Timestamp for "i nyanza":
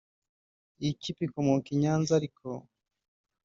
1.75-2.11